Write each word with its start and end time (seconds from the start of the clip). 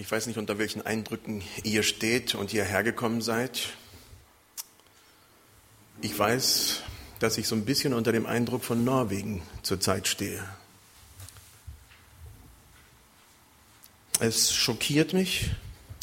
Ich 0.00 0.08
weiß 0.08 0.28
nicht, 0.28 0.38
unter 0.38 0.58
welchen 0.58 0.86
Eindrücken 0.86 1.42
ihr 1.64 1.82
steht 1.82 2.36
und 2.36 2.50
hierher 2.50 2.84
gekommen 2.84 3.20
seid. 3.20 3.70
Ich 6.00 6.16
weiß, 6.16 6.82
dass 7.18 7.36
ich 7.36 7.48
so 7.48 7.56
ein 7.56 7.64
bisschen 7.64 7.92
unter 7.92 8.12
dem 8.12 8.24
Eindruck 8.24 8.62
von 8.62 8.84
Norwegen 8.84 9.42
zurzeit 9.64 10.06
stehe. 10.06 10.40
Es 14.20 14.54
schockiert 14.54 15.14
mich, 15.14 15.50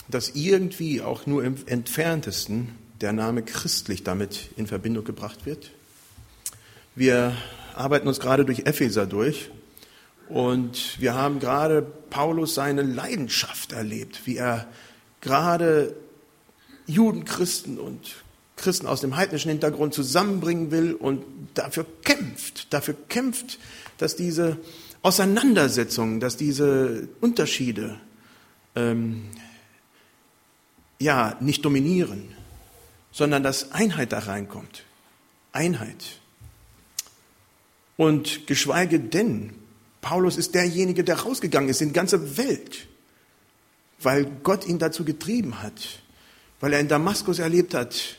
dass 0.09 0.32
irgendwie 0.36 1.02
auch 1.02 1.26
nur 1.26 1.46
im 1.46 1.55
entferntesten 1.66 2.76
der 3.00 3.14
Name 3.14 3.44
christlich 3.44 4.04
damit 4.04 4.50
in 4.58 4.68
Verbindung 4.68 5.05
gebracht 5.05 5.46
wird. 5.46 5.72
Wir 6.96 7.34
arbeiten 7.76 8.09
uns 8.09 8.20
gerade 8.20 8.44
durch 8.44 8.66
Epheser 8.66 9.05
durch 9.05 9.52
und 10.30 11.00
wir 11.00 11.14
haben 11.14 11.40
gerade 11.40 11.82
Paulus 11.82 12.56
seine 12.56 12.82
Leidenschaft 12.82 13.72
erlebt, 13.72 14.22
wie 14.26 14.38
er 14.38 14.68
gerade 15.22 15.96
Juden, 16.88 17.26
Christen 17.26 17.80
und 17.80 18.24
Christen 18.56 18.88
aus 18.88 19.02
dem 19.02 19.16
heidnischen 19.16 19.52
Hintergrund 19.52 19.94
zusammenbringen 19.94 20.72
will 20.72 20.94
und 20.94 21.24
dafür 21.54 21.86
kämpft, 22.04 22.74
dafür 22.74 22.96
kämpft, 23.10 23.60
dass 23.98 24.16
diese 24.16 24.58
Auseinandersetzungen, 25.02 26.20
dass 26.20 26.38
diese 26.38 27.10
Unterschiede 27.22 28.00
ähm, 28.76 29.26
ja 31.00 31.36
nicht 31.42 31.66
dominieren, 31.66 32.34
sondern 33.12 33.44
dass 33.44 33.72
Einheit 33.72 34.14
da 34.14 34.20
reinkommt. 34.20 34.84
Einheit. 35.52 36.20
Und 37.98 38.48
geschweige 38.48 39.00
denn, 39.00 39.54
Paulus 40.05 40.38
ist 40.38 40.54
derjenige, 40.54 41.04
der 41.04 41.22
rausgegangen 41.22 41.67
ist 41.67 41.81
in 41.81 41.88
die 41.88 41.95
ganze 41.95 42.38
Welt, 42.38 42.86
weil 44.00 44.25
Gott 44.44 44.67
ihn 44.67 44.78
dazu 44.78 45.03
getrieben 45.03 45.64
hat, 45.64 46.03
weil 46.59 46.73
er 46.73 46.80
in 46.80 46.88
Damaskus 46.88 47.39
erlebt 47.39 47.73
hat, 47.73 48.17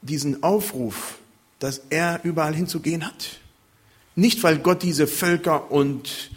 diesen 0.00 0.44
Aufruf, 0.44 1.18
dass 1.58 1.82
er 1.90 2.20
überall 2.22 2.54
hinzugehen 2.54 3.04
hat. 3.04 3.40
Nicht, 4.14 4.44
weil 4.44 4.60
Gott 4.60 4.84
diese 4.84 5.08
Völker 5.08 5.72
und 5.72 6.30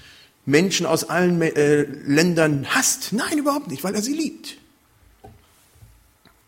Menschen 0.48 0.88
aus 0.88 1.04
allen 1.04 1.40
äh, 1.40 1.84
Ländern 1.84 2.66
hasst. 2.74 3.14
Nein, 3.14 3.38
überhaupt 3.38 3.68
nicht, 3.68 3.84
weil 3.84 3.94
er 3.94 4.02
sie 4.02 4.16
liebt. 4.16 4.58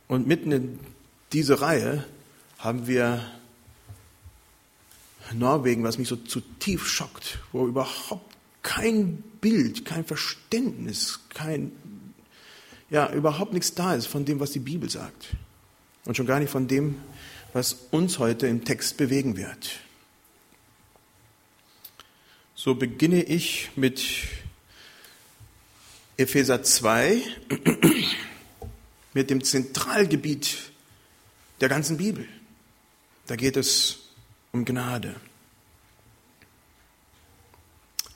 Und 0.08 0.25
mitten 0.25 0.52
in 0.52 0.80
diese 1.31 1.61
Reihe 1.61 2.06
haben 2.58 2.88
wir 2.88 3.23
Norwegen, 5.31 5.83
was 5.83 5.97
mich 5.97 6.07
so 6.07 6.16
zutiefst 6.16 6.88
schockt, 6.88 7.39
wo 7.52 7.67
überhaupt 7.67 8.35
kein 8.61 9.23
Bild, 9.41 9.85
kein 9.85 10.05
Verständnis, 10.05 11.19
kein, 11.29 11.71
ja, 12.89 13.11
überhaupt 13.11 13.53
nichts 13.53 13.73
da 13.73 13.95
ist 13.95 14.07
von 14.07 14.25
dem, 14.25 14.39
was 14.39 14.51
die 14.51 14.59
Bibel 14.59 14.89
sagt. 14.89 15.27
Und 16.05 16.17
schon 16.17 16.25
gar 16.25 16.39
nicht 16.39 16.49
von 16.49 16.67
dem, 16.67 16.95
was 17.53 17.73
uns 17.91 18.19
heute 18.19 18.47
im 18.47 18.66
Text 18.66 18.97
bewegen 18.97 19.38
wird. 19.38 19.79
So 22.55 22.75
beginne 22.75 23.23
ich 23.23 23.71
mit 23.75 24.03
Epheser 26.17 26.63
2, 26.63 27.21
mit 29.13 29.29
dem 29.29 29.44
Zentralgebiet 29.44 30.57
der 31.61 31.69
ganzen 31.69 31.97
Bibel. 31.97 32.27
Da 33.27 33.35
geht 33.35 33.57
es 33.57 34.03
um 34.54 34.66
Gnade. 34.66 35.16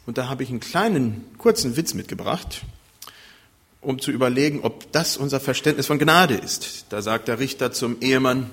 Und 0.05 0.19
da 0.19 0.29
habe 0.29 0.43
ich 0.43 0.49
einen 0.49 0.59
kleinen, 0.59 1.25
kurzen 1.37 1.75
Witz 1.75 1.95
mitgebracht, 1.95 2.61
um 3.81 3.99
zu 3.99 4.11
überlegen, 4.11 4.61
ob 4.61 4.91
das 4.91 5.17
unser 5.17 5.39
Verständnis 5.39 5.87
von 5.87 5.97
Gnade 5.99 6.35
ist. 6.35 6.85
Da 6.89 7.01
sagt 7.01 7.27
der 7.27 7.39
Richter 7.39 7.73
zum 7.73 8.01
Ehemann, 8.01 8.49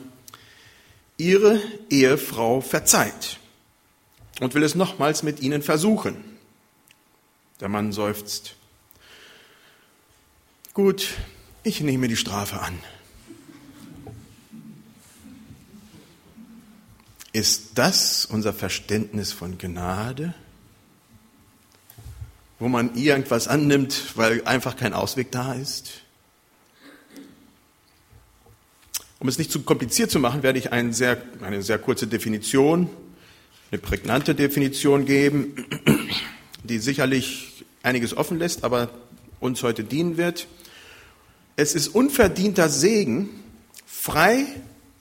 Ihre 1.18 1.60
Ehefrau 1.90 2.60
verzeiht 2.60 3.38
und 4.40 4.54
will 4.54 4.64
es 4.64 4.74
nochmals 4.74 5.22
mit 5.22 5.40
Ihnen 5.40 5.62
versuchen. 5.62 6.16
Der 7.60 7.68
Mann 7.68 7.92
seufzt. 7.92 8.56
Gut, 10.72 11.08
ich 11.62 11.82
nehme 11.82 12.08
die 12.08 12.16
Strafe 12.16 12.60
an. 12.60 12.78
Ist 17.34 17.70
das 17.74 18.26
unser 18.26 18.52
Verständnis 18.52 19.32
von 19.32 19.58
Gnade? 19.58 20.34
Wo 22.60 22.68
man 22.68 22.94
irgendwas 22.94 23.48
annimmt, 23.48 24.12
weil 24.14 24.44
einfach 24.44 24.76
kein 24.76 24.94
Ausweg 24.94 25.32
da 25.32 25.52
ist? 25.52 26.02
Um 29.18 29.26
es 29.26 29.36
nicht 29.36 29.50
zu 29.50 29.62
kompliziert 29.62 30.12
zu 30.12 30.20
machen, 30.20 30.44
werde 30.44 30.60
ich 30.60 30.70
eine 30.70 30.94
sehr, 30.94 31.20
eine 31.42 31.60
sehr 31.62 31.80
kurze 31.80 32.06
Definition, 32.06 32.88
eine 33.72 33.80
prägnante 33.80 34.36
Definition 34.36 35.04
geben, 35.04 35.66
die 36.62 36.78
sicherlich 36.78 37.64
einiges 37.82 38.16
offen 38.16 38.38
lässt, 38.38 38.62
aber 38.62 38.90
uns 39.40 39.60
heute 39.64 39.82
dienen 39.82 40.18
wird. 40.18 40.46
Es 41.56 41.74
ist 41.74 41.88
unverdienter 41.88 42.68
Segen, 42.68 43.28
frei 43.86 44.46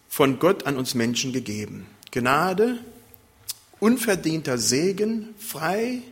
von 0.10 0.40
Gott 0.40 0.66
an 0.66 0.78
uns 0.78 0.96
Menschen 0.96 1.32
gegeben. 1.32 1.86
Gnade, 2.13 2.78
unverdienter 3.79 4.59
Segen, 4.59 5.34
frei 5.40 6.03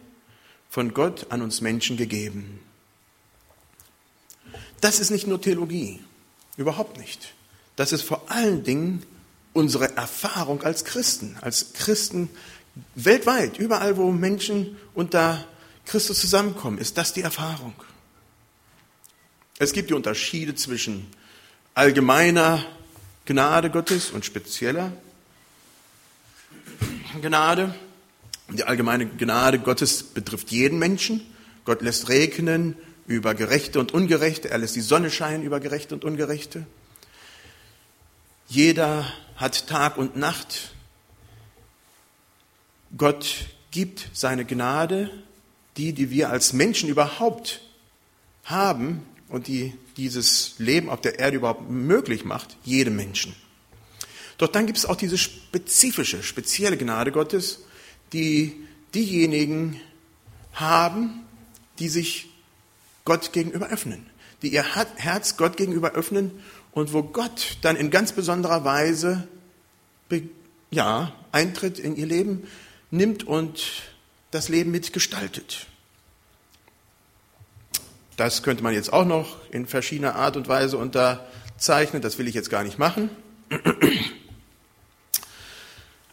von 0.67 0.95
Gott 0.95 1.27
an 1.29 1.43
uns 1.43 1.61
Menschen 1.61 1.95
gegeben. 1.95 2.59
Das 4.81 4.99
ist 4.99 5.11
nicht 5.11 5.27
nur 5.27 5.39
Theologie, 5.39 5.99
überhaupt 6.57 6.97
nicht. 6.97 7.35
Das 7.75 7.91
ist 7.91 8.01
vor 8.01 8.31
allen 8.31 8.63
Dingen 8.63 9.05
unsere 9.53 9.95
Erfahrung 9.95 10.63
als 10.63 10.85
Christen, 10.85 11.37
als 11.39 11.73
Christen 11.73 12.29
weltweit, 12.95 13.59
überall, 13.59 13.95
wo 13.95 14.11
Menschen 14.11 14.77
unter 14.95 15.45
Christus 15.85 16.19
zusammenkommen, 16.19 16.79
ist 16.79 16.97
das 16.97 17.13
die 17.13 17.21
Erfahrung. 17.21 17.75
Es 19.59 19.71
gibt 19.71 19.91
die 19.91 19.93
Unterschiede 19.93 20.55
zwischen 20.55 21.05
allgemeiner 21.75 22.65
Gnade 23.25 23.69
Gottes 23.69 24.09
und 24.09 24.25
spezieller 24.25 24.91
Gnade. 27.19 27.73
Die 28.49 28.63
allgemeine 28.63 29.05
Gnade 29.05 29.59
Gottes 29.59 30.03
betrifft 30.03 30.51
jeden 30.51 30.79
Menschen. 30.79 31.21
Gott 31.65 31.81
lässt 31.81 32.09
regnen 32.09 32.75
über 33.07 33.33
Gerechte 33.33 33.79
und 33.79 33.93
Ungerechte. 33.93 34.49
Er 34.49 34.57
lässt 34.57 34.75
die 34.75 34.81
Sonne 34.81 35.09
scheinen 35.09 35.43
über 35.43 35.59
Gerechte 35.59 35.95
und 35.95 36.03
Ungerechte. 36.05 36.65
Jeder 38.47 39.11
hat 39.35 39.67
Tag 39.67 39.97
und 39.97 40.15
Nacht. 40.15 40.73
Gott 42.97 43.47
gibt 43.71 44.09
seine 44.13 44.45
Gnade, 44.45 45.09
die, 45.77 45.93
die 45.93 46.09
wir 46.09 46.29
als 46.29 46.53
Menschen 46.53 46.89
überhaupt 46.89 47.61
haben 48.43 49.05
und 49.29 49.47
die 49.47 49.73
dieses 49.97 50.55
Leben 50.57 50.89
auf 50.89 51.01
der 51.01 51.19
Erde 51.19 51.37
überhaupt 51.37 51.69
möglich 51.69 52.25
macht, 52.25 52.57
jedem 52.63 52.95
Menschen. 52.95 53.35
Doch 54.41 54.47
dann 54.47 54.65
gibt 54.65 54.79
es 54.79 54.87
auch 54.87 54.95
diese 54.95 55.19
spezifische, 55.19 56.23
spezielle 56.23 56.75
Gnade 56.75 57.11
Gottes, 57.11 57.59
die 58.11 58.65
diejenigen 58.95 59.79
haben, 60.53 61.27
die 61.77 61.89
sich 61.89 62.27
Gott 63.05 63.33
gegenüber 63.33 63.67
öffnen, 63.69 64.07
die 64.41 64.51
ihr 64.51 64.65
Herz 64.95 65.37
Gott 65.37 65.57
gegenüber 65.57 65.91
öffnen 65.91 66.31
und 66.71 66.91
wo 66.91 67.03
Gott 67.03 67.57
dann 67.61 67.75
in 67.75 67.91
ganz 67.91 68.13
besonderer 68.13 68.63
Weise 68.63 69.27
ja, 70.71 71.13
Eintritt 71.31 71.77
in 71.77 71.95
ihr 71.95 72.07
Leben 72.07 72.47
nimmt 72.89 73.23
und 73.23 73.61
das 74.31 74.49
Leben 74.49 74.71
mitgestaltet. 74.71 75.67
Das 78.17 78.41
könnte 78.41 78.63
man 78.63 78.73
jetzt 78.73 78.91
auch 78.91 79.05
noch 79.05 79.37
in 79.51 79.67
verschiedener 79.67 80.15
Art 80.15 80.35
und 80.35 80.47
Weise 80.47 80.79
unterzeichnen, 80.79 82.01
das 82.01 82.17
will 82.17 82.27
ich 82.27 82.33
jetzt 82.33 82.49
gar 82.49 82.63
nicht 82.63 82.79
machen. 82.79 83.11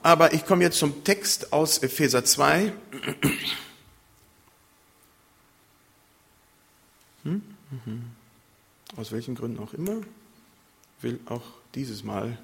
Aber 0.09 0.33
ich 0.33 0.47
komme 0.47 0.65
jetzt 0.65 0.79
zum 0.79 1.05
Text 1.05 1.53
aus 1.53 1.77
Epheser 1.77 2.25
2. 2.25 2.73
Hm? 7.25 7.43
Mhm. 7.71 8.05
Aus 8.97 9.13
welchen 9.13 9.35
Gründen 9.35 9.63
auch 9.63 9.75
immer 9.75 10.01
will 11.03 11.21
auch 11.27 11.43
dieses 11.75 12.05
Mal 12.05 12.39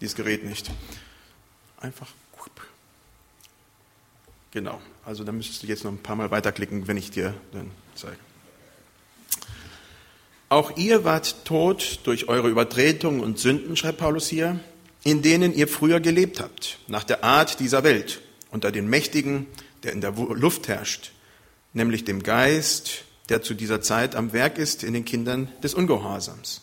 dieses 0.00 0.14
Gerät 0.14 0.44
nicht. 0.44 0.70
Einfach. 1.80 2.06
Genau. 4.52 4.80
Also 5.04 5.24
da 5.24 5.32
müsstest 5.32 5.64
du 5.64 5.66
jetzt 5.66 5.82
noch 5.82 5.90
ein 5.90 5.98
paar 5.98 6.14
Mal 6.14 6.30
weiterklicken, 6.30 6.86
wenn 6.86 6.96
ich 6.96 7.10
dir 7.10 7.34
dann 7.50 7.72
zeige. 7.96 8.18
Auch 10.48 10.76
ihr 10.76 11.02
wart 11.02 11.44
tot 11.44 11.98
durch 12.04 12.28
eure 12.28 12.48
Übertretungen 12.50 13.20
und 13.20 13.40
Sünden, 13.40 13.76
schreibt 13.76 13.98
Paulus 13.98 14.28
hier 14.28 14.60
in 15.04 15.20
denen 15.20 15.54
ihr 15.54 15.68
früher 15.68 16.00
gelebt 16.00 16.40
habt, 16.40 16.78
nach 16.88 17.04
der 17.04 17.22
Art 17.22 17.60
dieser 17.60 17.84
Welt, 17.84 18.20
unter 18.50 18.72
den 18.72 18.88
Mächtigen, 18.88 19.46
der 19.82 19.92
in 19.92 20.00
der 20.00 20.12
Luft 20.12 20.66
herrscht, 20.68 21.12
nämlich 21.74 22.04
dem 22.04 22.22
Geist, 22.22 23.04
der 23.28 23.42
zu 23.42 23.54
dieser 23.54 23.80
Zeit 23.80 24.16
am 24.16 24.32
Werk 24.32 24.58
ist 24.58 24.82
in 24.82 24.94
den 24.94 25.04
Kindern 25.04 25.48
des 25.62 25.74
Ungehorsams. 25.74 26.62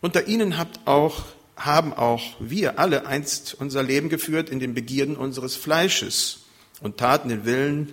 Unter 0.00 0.28
ihnen 0.28 0.56
habt 0.56 0.86
auch, 0.86 1.24
haben 1.56 1.92
auch 1.92 2.22
wir 2.38 2.78
alle 2.78 3.06
einst 3.06 3.54
unser 3.58 3.82
Leben 3.82 4.08
geführt 4.08 4.48
in 4.48 4.60
den 4.60 4.72
Begierden 4.72 5.16
unseres 5.16 5.56
Fleisches 5.56 6.44
und 6.80 6.96
taten 6.96 7.28
den 7.28 7.44
Willen 7.44 7.92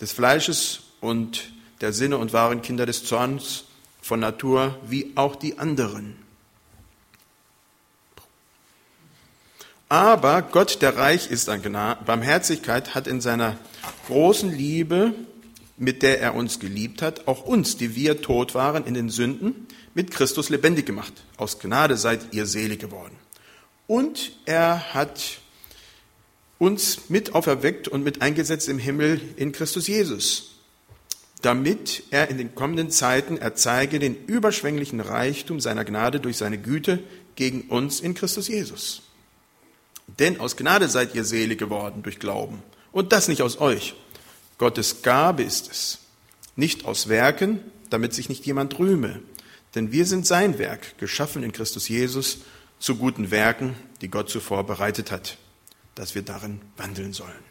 des 0.00 0.12
Fleisches 0.12 0.80
und 1.00 1.50
der 1.80 1.92
Sinne 1.92 2.18
und 2.18 2.32
waren 2.32 2.62
Kinder 2.62 2.86
des 2.86 3.04
Zorns 3.04 3.64
von 4.02 4.20
Natur 4.20 4.78
wie 4.86 5.12
auch 5.14 5.36
die 5.36 5.58
anderen. 5.58 6.16
Aber 9.90 10.42
Gott, 10.42 10.82
der 10.82 10.96
reich 10.96 11.32
ist 11.32 11.48
an 11.48 11.62
Barmherzigkeit, 12.06 12.94
hat 12.94 13.08
in 13.08 13.20
seiner 13.20 13.58
großen 14.06 14.56
Liebe, 14.56 15.12
mit 15.76 16.04
der 16.04 16.20
er 16.20 16.36
uns 16.36 16.60
geliebt 16.60 17.02
hat, 17.02 17.26
auch 17.26 17.44
uns, 17.44 17.76
die 17.76 17.96
wir 17.96 18.22
tot 18.22 18.54
waren 18.54 18.86
in 18.86 18.94
den 18.94 19.10
Sünden, 19.10 19.66
mit 19.92 20.12
Christus 20.12 20.48
lebendig 20.48 20.86
gemacht. 20.86 21.12
Aus 21.38 21.58
Gnade 21.58 21.96
seid 21.96 22.32
ihr 22.32 22.46
selig 22.46 22.78
geworden. 22.78 23.16
Und 23.88 24.30
er 24.44 24.94
hat 24.94 25.40
uns 26.58 27.08
mit 27.08 27.34
auferweckt 27.34 27.88
und 27.88 28.04
mit 28.04 28.22
eingesetzt 28.22 28.68
im 28.68 28.78
Himmel 28.78 29.20
in 29.34 29.50
Christus 29.50 29.88
Jesus, 29.88 30.60
damit 31.42 32.04
er 32.10 32.30
in 32.30 32.38
den 32.38 32.54
kommenden 32.54 32.92
Zeiten 32.92 33.38
erzeige 33.38 33.98
den 33.98 34.14
überschwänglichen 34.26 35.00
Reichtum 35.00 35.58
seiner 35.58 35.84
Gnade 35.84 36.20
durch 36.20 36.36
seine 36.36 36.58
Güte 36.58 37.00
gegen 37.34 37.62
uns 37.62 37.98
in 37.98 38.14
Christus 38.14 38.46
Jesus. 38.46 39.02
Denn 40.18 40.40
aus 40.40 40.56
Gnade 40.56 40.88
seid 40.88 41.14
ihr 41.14 41.24
selig 41.24 41.58
geworden 41.58 42.02
durch 42.02 42.18
Glauben. 42.18 42.62
Und 42.92 43.12
das 43.12 43.28
nicht 43.28 43.42
aus 43.42 43.60
euch. 43.60 43.94
Gottes 44.58 45.02
Gabe 45.02 45.42
ist 45.42 45.70
es. 45.70 45.98
Nicht 46.56 46.84
aus 46.84 47.08
Werken, 47.08 47.60
damit 47.88 48.12
sich 48.14 48.28
nicht 48.28 48.44
jemand 48.44 48.78
rühme. 48.78 49.22
Denn 49.74 49.92
wir 49.92 50.04
sind 50.04 50.26
sein 50.26 50.58
Werk, 50.58 50.98
geschaffen 50.98 51.42
in 51.42 51.52
Christus 51.52 51.88
Jesus 51.88 52.38
zu 52.78 52.96
guten 52.96 53.30
Werken, 53.30 53.76
die 54.00 54.08
Gott 54.08 54.28
zuvor 54.30 54.64
bereitet 54.64 55.10
hat, 55.10 55.36
dass 55.94 56.14
wir 56.14 56.22
darin 56.22 56.60
wandeln 56.76 57.12
sollen. 57.12 57.50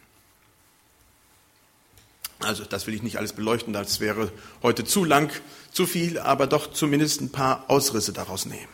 Also, 2.40 2.64
das 2.64 2.88
will 2.88 2.94
ich 2.94 3.04
nicht 3.04 3.18
alles 3.18 3.34
beleuchten, 3.34 3.74
das 3.74 4.00
wäre 4.00 4.32
heute 4.64 4.86
zu 4.86 5.04
lang, 5.04 5.30
zu 5.72 5.86
viel, 5.86 6.18
aber 6.18 6.48
doch 6.48 6.72
zumindest 6.72 7.22
ein 7.22 7.32
paar 7.32 7.70
Ausrisse 7.70 8.14
daraus 8.14 8.46
nehmen. 8.46 8.70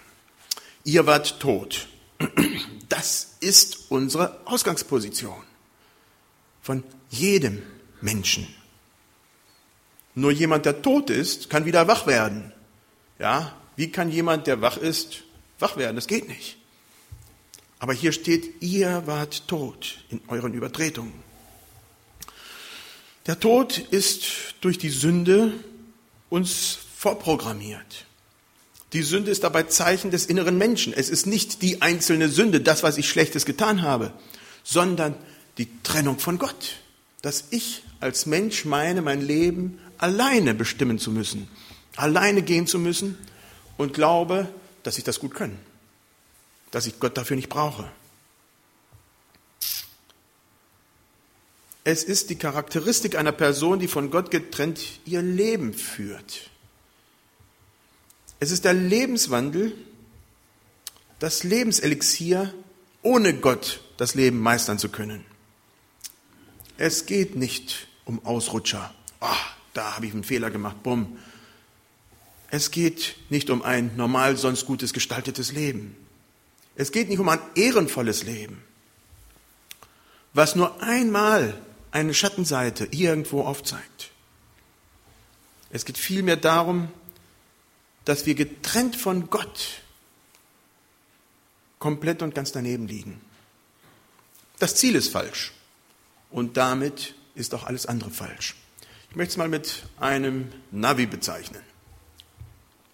Ihr 0.83 1.07
wart 1.07 1.39
tot 1.39 1.87
das 2.89 3.37
ist 3.39 3.89
unsere 3.89 4.39
Ausgangsposition 4.45 5.43
von 6.61 6.83
jedem 7.09 7.61
Menschen. 8.01 8.47
Nur 10.15 10.31
jemand, 10.31 10.65
der 10.65 10.81
tot 10.81 11.09
ist, 11.09 11.49
kann 11.49 11.65
wieder 11.65 11.87
wach 11.87 12.07
werden. 12.07 12.53
Ja, 13.19 13.55
wie 13.75 13.91
kann 13.91 14.09
jemand, 14.09 14.47
der 14.47 14.61
wach 14.61 14.77
ist, 14.77 15.23
wach 15.59 15.77
werden? 15.77 15.95
Das 15.95 16.07
geht 16.07 16.27
nicht. 16.27 16.57
Aber 17.79 17.93
hier 17.93 18.13
steht, 18.13 18.61
ihr 18.61 19.03
wart 19.05 19.47
tot 19.47 20.03
in 20.09 20.21
euren 20.27 20.53
Übertretungen. 20.53 21.13
Der 23.27 23.39
Tod 23.39 23.77
ist 23.77 24.55
durch 24.61 24.77
die 24.77 24.89
Sünde 24.89 25.53
uns 26.29 26.77
vorprogrammiert. 26.97 28.05
Die 28.93 29.03
Sünde 29.03 29.31
ist 29.31 29.43
dabei 29.43 29.63
Zeichen 29.63 30.11
des 30.11 30.25
inneren 30.25 30.57
Menschen. 30.57 30.93
Es 30.93 31.09
ist 31.09 31.25
nicht 31.25 31.61
die 31.61 31.81
einzelne 31.81 32.29
Sünde, 32.29 32.61
das, 32.61 32.83
was 32.83 32.97
ich 32.97 33.09
Schlechtes 33.09 33.45
getan 33.45 33.81
habe, 33.81 34.13
sondern 34.63 35.15
die 35.57 35.67
Trennung 35.83 36.19
von 36.19 36.37
Gott. 36.37 36.77
Dass 37.21 37.45
ich 37.49 37.83
als 37.99 38.25
Mensch 38.25 38.65
meine, 38.65 39.01
mein 39.01 39.21
Leben 39.21 39.79
alleine 39.97 40.53
bestimmen 40.53 40.99
zu 40.99 41.11
müssen, 41.11 41.47
alleine 41.95 42.41
gehen 42.41 42.67
zu 42.67 42.79
müssen 42.79 43.17
und 43.77 43.93
glaube, 43.93 44.47
dass 44.83 44.97
ich 44.97 45.03
das 45.03 45.19
gut 45.19 45.33
kann, 45.33 45.57
dass 46.71 46.85
ich 46.85 46.99
Gott 46.99 47.17
dafür 47.17 47.35
nicht 47.35 47.49
brauche. 47.49 47.89
Es 51.83 52.03
ist 52.03 52.31
die 52.31 52.35
Charakteristik 52.35 53.15
einer 53.15 53.31
Person, 53.31 53.79
die 53.79 53.87
von 53.87 54.09
Gott 54.09 54.31
getrennt 54.31 54.81
ihr 55.05 55.21
Leben 55.21 55.73
führt. 55.73 56.49
Es 58.39 58.51
ist 58.51 58.65
der 58.65 58.73
Lebenswandel, 58.73 59.73
das 61.19 61.43
Lebenselixier, 61.43 62.53
ohne 63.01 63.33
Gott 63.33 63.81
das 63.97 64.15
Leben 64.15 64.39
meistern 64.39 64.77
zu 64.77 64.89
können. 64.89 65.25
Es 66.77 67.05
geht 67.05 67.35
nicht 67.35 67.87
um 68.03 68.25
Ausrutscher. 68.25 68.93
Ah, 69.21 69.35
da 69.73 69.95
habe 69.95 70.07
ich 70.07 70.13
einen 70.13 70.23
Fehler 70.23 70.51
gemacht. 70.51 70.83
Bumm. 70.83 71.17
Es 72.51 72.71
geht 72.71 73.15
nicht 73.29 73.49
um 73.49 73.61
ein 73.61 73.95
normal 73.95 74.37
sonst 74.37 74.65
gutes 74.65 74.93
gestaltetes 74.93 75.51
Leben. 75.51 75.95
Es 76.75 76.91
geht 76.91 77.09
nicht 77.09 77.19
um 77.19 77.29
ein 77.29 77.39
ehrenvolles 77.55 78.23
Leben, 78.23 78.61
was 80.33 80.55
nur 80.55 80.81
einmal 80.81 81.59
eine 81.91 82.13
Schattenseite 82.13 82.89
irgendwo 82.91 83.43
aufzeigt. 83.43 84.11
Es 85.69 85.85
geht 85.85 85.97
vielmehr 85.97 86.35
darum, 86.35 86.89
dass 88.05 88.25
wir 88.25 88.35
getrennt 88.35 88.95
von 88.95 89.29
Gott 89.29 89.81
komplett 91.79 92.21
und 92.21 92.33
ganz 92.33 92.51
daneben 92.51 92.87
liegen. 92.87 93.19
Das 94.59 94.75
Ziel 94.75 94.95
ist 94.95 95.09
falsch 95.09 95.51
und 96.31 96.57
damit 96.57 97.15
ist 97.35 97.53
auch 97.53 97.65
alles 97.65 97.85
andere 97.85 98.09
falsch. 98.09 98.55
Ich 99.09 99.15
möchte 99.15 99.31
es 99.31 99.37
mal 99.37 99.49
mit 99.49 99.83
einem 99.99 100.51
Navi 100.71 101.05
bezeichnen. 101.05 101.61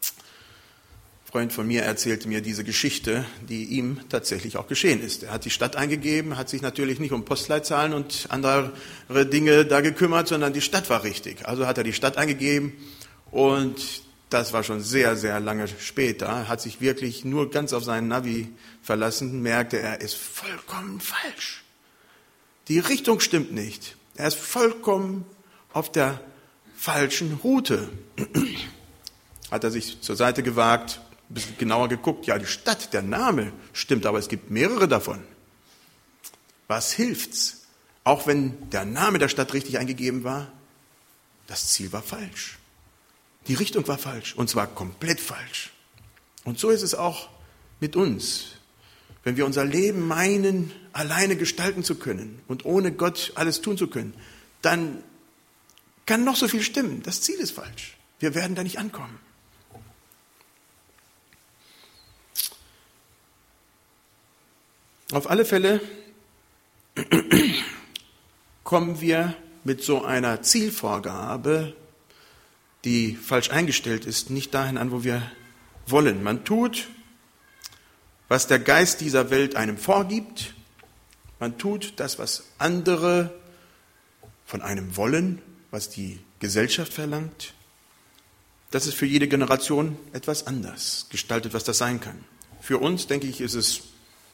Ein 0.01 1.31
Freund 1.31 1.53
von 1.53 1.67
mir 1.67 1.83
erzählte 1.83 2.27
mir 2.27 2.41
diese 2.41 2.63
Geschichte, 2.63 3.25
die 3.47 3.65
ihm 3.65 4.01
tatsächlich 4.09 4.57
auch 4.57 4.67
geschehen 4.67 5.01
ist. 5.01 5.23
Er 5.23 5.31
hat 5.31 5.45
die 5.45 5.49
Stadt 5.49 5.77
eingegeben, 5.77 6.37
hat 6.37 6.49
sich 6.49 6.61
natürlich 6.61 6.99
nicht 6.99 7.13
um 7.13 7.23
Postleitzahlen 7.23 7.93
und 7.93 8.27
andere 8.29 8.73
Dinge 9.31 9.65
da 9.65 9.81
gekümmert, 9.81 10.27
sondern 10.27 10.51
die 10.51 10.61
Stadt 10.61 10.89
war 10.89 11.03
richtig. 11.03 11.47
Also 11.47 11.67
hat 11.67 11.77
er 11.77 11.85
die 11.85 11.93
Stadt 11.93 12.17
eingegeben 12.17 12.73
und 13.31 14.03
das 14.31 14.53
war 14.53 14.63
schon 14.63 14.81
sehr, 14.81 15.17
sehr 15.17 15.41
lange 15.41 15.67
später, 15.67 16.47
hat 16.47 16.61
sich 16.61 16.79
wirklich 16.79 17.25
nur 17.25 17.51
ganz 17.51 17.73
auf 17.73 17.83
seinen 17.83 18.07
Navi 18.07 18.49
verlassen, 18.81 19.41
merkte, 19.41 19.77
er 19.77 19.99
ist 19.99 20.15
vollkommen 20.15 21.01
falsch. 21.01 21.63
Die 22.69 22.79
Richtung 22.79 23.19
stimmt 23.19 23.51
nicht. 23.51 23.97
Er 24.15 24.29
ist 24.29 24.37
vollkommen 24.37 25.25
auf 25.73 25.91
der 25.91 26.21
falschen 26.77 27.39
Route. 27.43 27.89
Hat 29.51 29.65
er 29.65 29.71
sich 29.71 29.99
zur 29.99 30.15
Seite 30.15 30.43
gewagt, 30.43 31.01
ein 31.29 31.33
bisschen 31.33 31.57
genauer 31.57 31.89
geguckt. 31.89 32.25
Ja, 32.25 32.39
die 32.39 32.45
Stadt, 32.45 32.93
der 32.93 33.01
Name 33.01 33.51
stimmt, 33.73 34.05
aber 34.05 34.19
es 34.19 34.29
gibt 34.29 34.49
mehrere 34.49 34.87
davon. 34.87 35.21
Was 36.69 36.93
hilft's? 36.93 37.65
Auch 38.05 38.27
wenn 38.27 38.69
der 38.69 38.85
Name 38.85 39.19
der 39.19 39.27
Stadt 39.27 39.53
richtig 39.53 39.77
eingegeben 39.77 40.23
war, 40.23 40.53
das 41.47 41.67
Ziel 41.67 41.91
war 41.91 42.01
falsch. 42.01 42.60
Die 43.47 43.53
Richtung 43.53 43.87
war 43.87 43.97
falsch 43.97 44.35
und 44.35 44.49
zwar 44.49 44.67
komplett 44.67 45.19
falsch. 45.19 45.71
Und 46.43 46.59
so 46.59 46.69
ist 46.69 46.81
es 46.81 46.95
auch 46.95 47.29
mit 47.79 47.95
uns. 47.95 48.53
Wenn 49.23 49.37
wir 49.37 49.45
unser 49.45 49.65
Leben 49.65 50.07
meinen, 50.07 50.71
alleine 50.93 51.35
gestalten 51.35 51.83
zu 51.83 51.95
können 51.95 52.41
und 52.47 52.65
ohne 52.65 52.91
Gott 52.91 53.31
alles 53.35 53.61
tun 53.61 53.77
zu 53.77 53.87
können, 53.87 54.13
dann 54.61 55.03
kann 56.05 56.23
noch 56.23 56.35
so 56.35 56.47
viel 56.47 56.63
stimmen. 56.63 57.03
Das 57.03 57.21
Ziel 57.21 57.39
ist 57.39 57.51
falsch. 57.51 57.97
Wir 58.19 58.35
werden 58.35 58.55
da 58.55 58.63
nicht 58.63 58.79
ankommen. 58.79 59.19
Auf 65.11 65.29
alle 65.29 65.45
Fälle 65.45 65.81
kommen 68.63 69.01
wir 69.01 69.35
mit 69.63 69.83
so 69.83 70.03
einer 70.03 70.41
Zielvorgabe 70.41 71.75
die 72.83 73.15
falsch 73.15 73.51
eingestellt 73.51 74.05
ist, 74.05 74.29
nicht 74.29 74.53
dahin 74.53 74.77
an, 74.77 74.91
wo 74.91 75.03
wir 75.03 75.31
wollen. 75.85 76.23
Man 76.23 76.43
tut, 76.43 76.87
was 78.27 78.47
der 78.47 78.59
Geist 78.59 79.01
dieser 79.01 79.29
Welt 79.29 79.55
einem 79.55 79.77
vorgibt. 79.77 80.53
Man 81.39 81.57
tut 81.57 81.93
das, 81.97 82.17
was 82.17 82.45
andere 82.57 83.33
von 84.45 84.61
einem 84.61 84.95
wollen, 84.95 85.41
was 85.69 85.89
die 85.89 86.19
Gesellschaft 86.39 86.93
verlangt. 86.93 87.53
Das 88.71 88.87
ist 88.87 88.95
für 88.95 89.05
jede 89.05 89.27
Generation 89.27 89.97
etwas 90.13 90.47
anders 90.47 91.07
gestaltet, 91.09 91.53
was 91.53 91.63
das 91.63 91.77
sein 91.77 91.99
kann. 91.99 92.23
Für 92.61 92.77
uns, 92.77 93.07
denke 93.07 93.27
ich, 93.27 93.41
ist 93.41 93.53
es, 93.53 93.81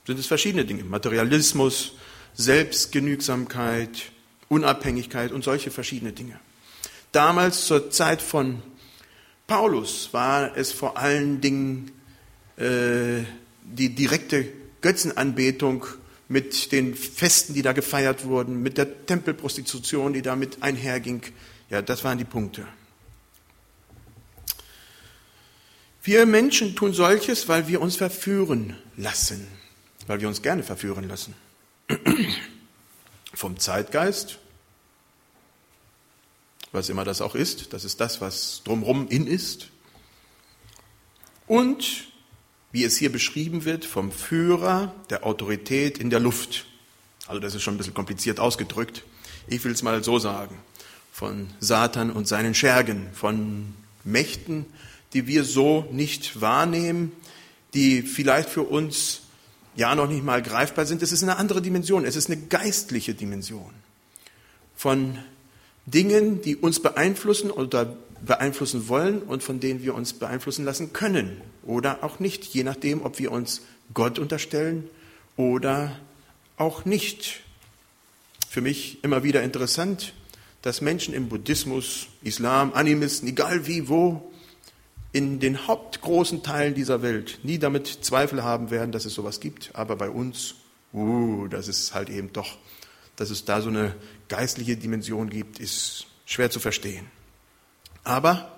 sind 0.06 0.20
es 0.20 0.28
verschiedene 0.28 0.64
Dinge. 0.64 0.84
Materialismus, 0.84 1.94
Selbstgenügsamkeit, 2.36 4.12
Unabhängigkeit 4.48 5.32
und 5.32 5.44
solche 5.44 5.72
verschiedene 5.72 6.14
Dinge. 6.14 6.40
Damals 7.12 7.66
zur 7.66 7.90
Zeit 7.92 8.22
von 8.22 8.62
Paulus 9.48 10.10
war 10.12 10.56
es 10.58 10.72
vor 10.72 10.98
allen 10.98 11.40
Dingen 11.42 11.92
äh, 12.58 13.24
die 13.64 13.96
direkte 13.96 14.46
Götzenanbetung 14.82 15.86
mit 16.28 16.72
den 16.72 16.96
Festen, 16.96 17.54
die 17.54 17.62
da 17.62 17.72
gefeiert 17.72 18.26
wurden, 18.26 18.62
mit 18.62 18.78
der 18.78 19.06
Tempelprostitution, 19.06 20.14
die 20.14 20.22
damit 20.22 20.62
einherging. 20.62 21.22
Ja, 21.70 21.82
das 21.82 22.04
waren 22.04 22.18
die 22.18 22.26
Punkte. 22.26 22.68
Wir 26.04 26.26
Menschen 26.26 26.76
tun 26.76 26.94
solches, 26.94 27.50
weil 27.50 27.68
wir 27.68 27.82
uns 27.82 27.98
verführen 27.98 28.78
lassen, 28.96 29.48
weil 30.08 30.22
wir 30.22 30.28
uns 30.28 30.42
gerne 30.42 30.64
verführen 30.64 31.08
lassen. 31.08 31.34
Vom 33.34 33.60
Zeitgeist, 33.60 34.40
was 36.72 36.90
immer 36.90 37.04
das 37.04 37.22
auch 37.22 37.36
ist, 37.36 37.74
das 37.74 37.86
ist 37.86 38.00
das, 38.02 38.22
was 38.22 38.62
drumherum 38.64 39.08
in 39.08 39.28
ist. 39.28 39.70
Und, 41.48 42.10
wie 42.72 42.84
es 42.84 42.98
hier 42.98 43.12
beschrieben 43.12 43.66
wird, 43.66 43.86
vom 43.86 44.12
Führer 44.12 44.94
der 45.10 45.26
Autorität 45.26 45.98
in 45.98 46.10
der 46.10 46.20
Luft. 46.20 46.66
Also 47.26 47.40
das 47.40 47.56
ist 47.56 47.64
schon 47.64 47.76
ein 47.76 47.78
bisschen 47.78 47.94
kompliziert 47.94 48.40
ausgedrückt. 48.40 49.04
Ich 49.48 49.64
will 49.64 49.72
es 49.72 49.82
mal 49.82 50.04
so 50.04 50.20
sagen. 50.20 50.58
Von 51.12 51.48
Satan 51.60 52.12
und 52.12 52.28
seinen 52.28 52.54
Schergen, 52.54 53.08
von 53.14 53.74
Mächten, 54.04 54.66
die 55.14 55.26
wir 55.26 55.44
so 55.44 55.88
nicht 55.92 56.42
wahrnehmen, 56.42 57.12
die 57.74 58.02
vielleicht 58.02 58.50
für 58.50 58.64
uns 58.64 59.22
ja 59.76 59.96
noch 59.96 60.08
nicht 60.08 60.24
mal 60.24 60.42
greifbar 60.42 60.86
sind. 60.86 61.02
Es 61.02 61.12
ist 61.12 61.24
eine 61.24 61.38
andere 61.38 61.62
Dimension. 61.62 62.06
Es 62.06 62.16
ist 62.16 62.30
eine 62.30 62.42
geistliche 62.42 63.14
Dimension. 63.14 63.74
Von 64.76 65.18
Dingen, 65.88 66.42
die 66.42 66.58
uns 66.58 66.82
beeinflussen 66.82 67.50
oder 67.50 67.98
beeinflussen 68.26 68.90
wollen 68.90 69.22
und 69.22 69.42
von 69.42 69.60
denen 69.60 69.82
wir 69.82 69.96
uns 69.96 70.14
beeinflussen 70.14 70.66
lassen 70.66 70.94
können 70.94 71.42
oder 71.64 72.04
auch 72.04 72.20
nicht, 72.20 72.44
je 72.46 72.64
nachdem, 72.64 73.04
ob 73.06 73.20
wir 73.20 73.32
uns 73.32 73.62
Gott 73.94 74.20
unterstellen 74.20 74.90
oder 75.38 75.98
auch 76.58 76.86
nicht. 76.86 77.42
Für 78.50 78.62
mich 78.62 79.04
immer 79.04 79.24
wieder 79.24 79.44
interessant, 79.44 80.14
dass 80.62 80.82
Menschen 80.82 81.14
im 81.14 81.30
Buddhismus, 81.30 82.08
Islam, 82.22 82.74
Animisten, 82.74 83.30
egal 83.30 83.68
wie, 83.68 83.88
wo, 83.88 84.32
in 85.14 85.40
den 85.40 85.68
hauptgroßen 85.68 86.44
Teilen 86.44 86.74
dieser 86.74 87.02
Welt 87.02 87.40
nie 87.44 87.60
damit 87.60 87.88
Zweifel 87.88 88.44
haben 88.44 88.72
werden, 88.72 88.92
dass 88.92 89.06
es 89.06 89.14
sowas 89.14 89.40
gibt, 89.40 89.72
aber 89.74 89.96
bei 89.96 90.10
uns, 90.10 90.56
uh, 90.94 91.48
das 91.48 91.68
ist 91.68 91.94
halt 91.94 92.10
eben 92.10 92.34
doch 92.34 92.58
dass 93.18 93.30
es 93.30 93.44
da 93.44 93.62
so 93.62 93.70
eine 93.70 93.96
geistliche 94.30 94.78
Dimension 94.78 95.30
gibt, 95.30 95.60
ist 95.60 96.08
schwer 96.26 96.50
zu 96.50 96.60
verstehen. 96.60 97.06
Aber 98.04 98.58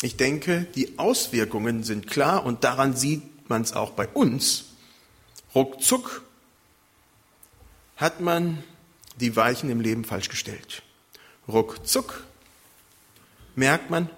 ich 0.00 0.16
denke, 0.16 0.66
die 0.74 0.98
Auswirkungen 0.98 1.82
sind 1.84 2.06
klar 2.06 2.44
und 2.44 2.64
daran 2.64 2.96
sieht 2.96 3.50
man 3.50 3.62
es 3.62 3.72
auch 3.72 3.90
bei 3.90 4.08
uns. 4.08 4.66
Ruckzuck 5.54 6.22
hat 7.96 8.20
man 8.20 8.62
die 9.20 9.36
Weichen 9.36 9.70
im 9.70 9.80
Leben 9.80 10.04
falsch 10.04 10.28
gestellt. 10.28 10.82
Ruckzuck 11.48 12.24
merkt 13.54 13.90
man, 13.90 14.10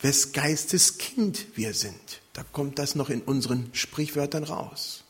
wes 0.00 0.32
Geistes 0.32 0.98
Kind 0.98 1.46
wir 1.56 1.74
sind. 1.74 2.20
Da 2.32 2.42
kommt 2.42 2.78
das 2.78 2.94
noch 2.94 3.10
in 3.10 3.22
unseren 3.22 3.70
Sprichwörtern 3.72 4.44
raus. 4.44 5.03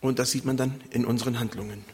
Und 0.00 0.18
das 0.18 0.30
sieht 0.30 0.44
man 0.44 0.56
dann 0.56 0.80
in 0.90 1.04
unseren 1.04 1.38
Handlungen. 1.38 1.84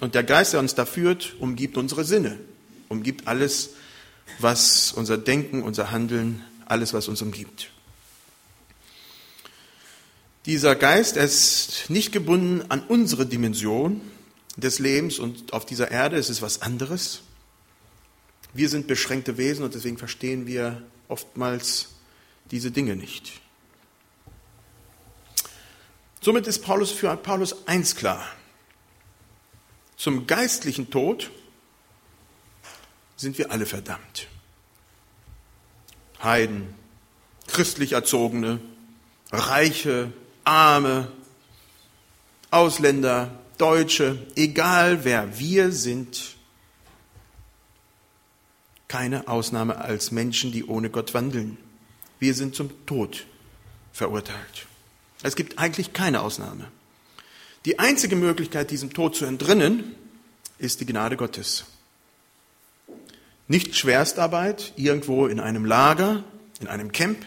Und 0.00 0.14
der 0.14 0.22
Geist, 0.22 0.52
der 0.52 0.60
uns 0.60 0.74
da 0.74 0.86
führt, 0.86 1.34
umgibt 1.40 1.76
unsere 1.76 2.04
Sinne, 2.04 2.38
umgibt 2.88 3.26
alles, 3.26 3.70
was 4.38 4.92
unser 4.92 5.18
Denken, 5.18 5.62
unser 5.62 5.90
Handeln, 5.90 6.42
alles, 6.66 6.94
was 6.94 7.08
uns 7.08 7.22
umgibt. 7.22 7.70
Dieser 10.46 10.74
Geist 10.74 11.16
ist 11.16 11.84
nicht 11.88 12.10
gebunden 12.12 12.64
an 12.68 12.82
unsere 12.88 13.26
Dimension 13.26 14.00
des 14.56 14.80
Lebens 14.80 15.18
und 15.18 15.52
auf 15.52 15.64
dieser 15.66 15.90
Erde 15.90 16.16
ist 16.16 16.30
es 16.30 16.42
was 16.42 16.62
anderes. 16.62 17.22
Wir 18.52 18.68
sind 18.68 18.86
beschränkte 18.86 19.38
Wesen 19.38 19.64
und 19.64 19.74
deswegen 19.74 19.98
verstehen 19.98 20.46
wir 20.46 20.82
oftmals 21.08 21.90
diese 22.50 22.70
Dinge 22.70 22.96
nicht. 22.96 23.40
Somit 26.22 26.46
ist 26.46 26.60
Paulus 26.62 26.92
für 26.92 27.14
Paulus 27.16 27.66
eins 27.66 27.96
klar. 27.96 28.24
Zum 29.96 30.28
geistlichen 30.28 30.88
Tod 30.88 31.32
sind 33.16 33.38
wir 33.38 33.50
alle 33.50 33.66
verdammt. 33.66 34.28
Heiden, 36.22 36.74
christlich 37.48 37.92
Erzogene, 37.92 38.60
Reiche, 39.32 40.12
Arme, 40.44 41.10
Ausländer, 42.52 43.40
Deutsche, 43.58 44.24
egal 44.36 45.04
wer 45.04 45.40
wir 45.40 45.72
sind, 45.72 46.36
keine 48.86 49.26
Ausnahme 49.26 49.78
als 49.78 50.12
Menschen, 50.12 50.52
die 50.52 50.64
ohne 50.64 50.88
Gott 50.88 51.14
wandeln. 51.14 51.58
Wir 52.20 52.34
sind 52.34 52.54
zum 52.54 52.86
Tod 52.86 53.26
verurteilt. 53.92 54.66
Es 55.22 55.36
gibt 55.36 55.58
eigentlich 55.58 55.92
keine 55.92 56.20
Ausnahme. 56.20 56.68
Die 57.64 57.78
einzige 57.78 58.16
Möglichkeit, 58.16 58.70
diesem 58.70 58.92
Tod 58.92 59.14
zu 59.14 59.24
entrinnen, 59.24 59.94
ist 60.58 60.80
die 60.80 60.86
Gnade 60.86 61.16
Gottes. 61.16 61.64
Nicht 63.48 63.76
Schwerstarbeit 63.76 64.72
irgendwo 64.76 65.26
in 65.26 65.40
einem 65.40 65.64
Lager, 65.64 66.24
in 66.60 66.68
einem 66.68 66.92
Camp, 66.92 67.24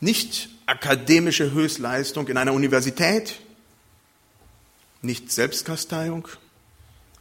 nicht 0.00 0.48
akademische 0.66 1.52
Höchstleistung 1.52 2.28
in 2.28 2.36
einer 2.36 2.52
Universität, 2.52 3.40
nicht 5.02 5.30
Selbstkasteiung, 5.30 6.28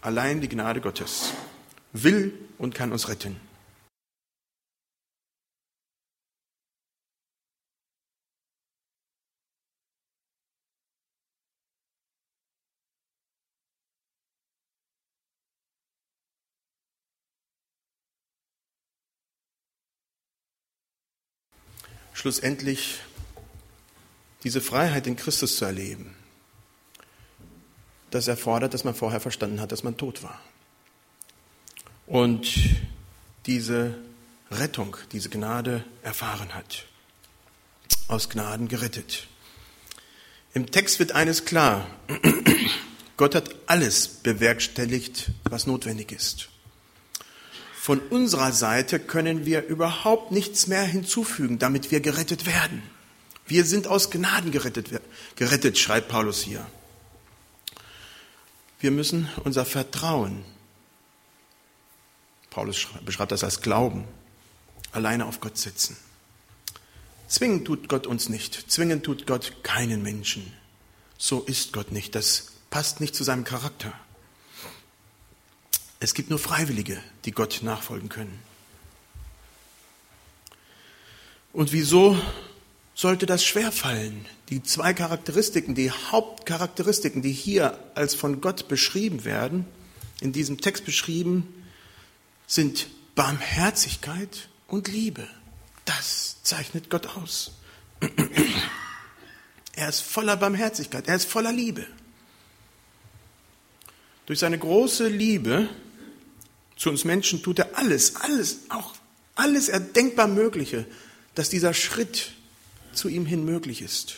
allein 0.01 0.41
die 0.41 0.49
Gnade 0.49 0.81
Gottes 0.81 1.33
will 1.93 2.33
und 2.57 2.73
kann 2.73 2.91
uns 2.91 3.07
retten. 3.09 3.35
Schlussendlich 22.21 22.99
diese 24.43 24.61
Freiheit 24.61 25.07
in 25.07 25.15
Christus 25.15 25.57
zu 25.57 25.65
erleben, 25.65 26.15
das 28.11 28.27
erfordert, 28.27 28.75
dass 28.75 28.83
man 28.83 28.93
vorher 28.93 29.19
verstanden 29.19 29.59
hat, 29.59 29.71
dass 29.71 29.81
man 29.81 29.97
tot 29.97 30.21
war. 30.21 30.39
Und 32.05 32.47
diese 33.47 33.97
Rettung, 34.51 34.97
diese 35.11 35.29
Gnade 35.29 35.83
erfahren 36.03 36.53
hat. 36.53 36.85
Aus 38.07 38.29
Gnaden 38.29 38.67
gerettet. 38.67 39.25
Im 40.53 40.69
Text 40.69 40.99
wird 40.99 41.13
eines 41.13 41.45
klar. 41.45 41.87
Gott 43.17 43.33
hat 43.33 43.55
alles 43.65 44.07
bewerkstelligt, 44.07 45.31
was 45.45 45.65
notwendig 45.65 46.11
ist. 46.11 46.50
Von 47.81 47.99
unserer 47.99 48.51
Seite 48.51 48.99
können 48.99 49.43
wir 49.43 49.65
überhaupt 49.65 50.31
nichts 50.31 50.67
mehr 50.67 50.83
hinzufügen, 50.83 51.57
damit 51.57 51.89
wir 51.89 51.99
gerettet 51.99 52.45
werden. 52.45 52.83
Wir 53.47 53.65
sind 53.65 53.87
aus 53.87 54.11
Gnaden 54.11 54.51
gerettet, 54.51 55.01
gerettet, 55.35 55.79
schreibt 55.79 56.07
Paulus 56.07 56.43
hier. 56.43 56.63
Wir 58.79 58.91
müssen 58.91 59.27
unser 59.45 59.65
Vertrauen, 59.65 60.45
Paulus 62.51 62.85
beschreibt 63.03 63.31
das 63.31 63.43
als 63.43 63.61
Glauben, 63.61 64.03
alleine 64.91 65.25
auf 65.25 65.39
Gott 65.39 65.57
setzen. 65.57 65.97
Zwingen 67.27 67.65
tut 67.65 67.89
Gott 67.89 68.05
uns 68.05 68.29
nicht. 68.29 68.71
Zwingen 68.71 69.01
tut 69.01 69.25
Gott 69.25 69.63
keinen 69.63 70.03
Menschen. 70.03 70.53
So 71.17 71.41
ist 71.41 71.73
Gott 71.73 71.91
nicht. 71.91 72.13
Das 72.13 72.51
passt 72.69 73.01
nicht 73.01 73.15
zu 73.15 73.23
seinem 73.23 73.43
Charakter. 73.43 73.91
Es 76.03 76.15
gibt 76.15 76.31
nur 76.31 76.39
Freiwillige, 76.39 76.99
die 77.25 77.31
Gott 77.31 77.59
nachfolgen 77.61 78.09
können. 78.09 78.39
Und 81.53 81.73
wieso 81.73 82.19
sollte 82.95 83.27
das 83.27 83.45
schwerfallen? 83.45 84.25
Die 84.49 84.63
zwei 84.63 84.95
Charakteristiken, 84.95 85.75
die 85.75 85.91
Hauptcharakteristiken, 85.91 87.21
die 87.21 87.31
hier 87.31 87.77
als 87.93 88.15
von 88.15 88.41
Gott 88.41 88.67
beschrieben 88.67 89.25
werden, 89.25 89.67
in 90.21 90.33
diesem 90.33 90.59
Text 90.59 90.85
beschrieben, 90.85 91.47
sind 92.47 92.87
Barmherzigkeit 93.13 94.49
und 94.67 94.87
Liebe. 94.87 95.27
Das 95.85 96.41
zeichnet 96.41 96.89
Gott 96.89 97.15
aus. 97.15 97.51
Er 99.73 99.87
ist 99.87 100.01
voller 100.01 100.35
Barmherzigkeit, 100.35 101.07
er 101.07 101.15
ist 101.15 101.29
voller 101.29 101.51
Liebe. 101.51 101.85
Durch 104.25 104.39
seine 104.39 104.57
große 104.57 105.07
Liebe 105.07 105.69
zu 106.81 106.89
uns 106.89 107.05
Menschen 107.05 107.43
tut 107.43 107.59
er 107.59 107.77
alles, 107.77 108.15
alles, 108.15 108.61
auch 108.69 108.95
alles 109.35 109.69
erdenkbar 109.69 110.27
Mögliche, 110.27 110.87
dass 111.35 111.47
dieser 111.47 111.75
Schritt 111.75 112.31
zu 112.91 113.07
ihm 113.07 113.27
hin 113.27 113.45
möglich 113.45 113.83
ist. 113.83 114.15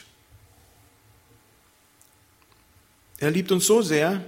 Er 3.18 3.32
liebt 3.32 3.52
uns 3.52 3.66
so 3.66 3.82
sehr, 3.82 4.24